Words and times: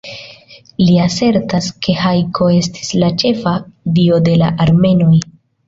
Li 0.85 0.95
asertas 1.03 1.67
ke 1.87 1.95
Hajko 1.99 2.49
estis 2.63 2.91
la 3.05 3.13
ĉefa 3.25 3.55
dio 4.01 4.21
de 4.31 4.37
la 4.45 4.53
armenoj. 4.69 5.15